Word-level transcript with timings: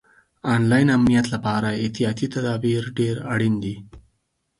آنلاین 0.53 0.87
امنیت 0.97 1.27
لپاره 1.33 1.69
احتیاطي 1.83 2.27
تدابیر 2.35 2.83
ډېر 2.97 3.15
اړین 3.33 3.55
دي. 3.63 3.75